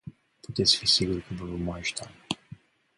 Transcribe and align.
Puteți 0.39 0.77
fi 0.77 0.85
siguri 0.87 1.21
că 1.21 1.33
vă 1.33 1.45
vom 1.45 1.69
ajuta. 1.71 2.11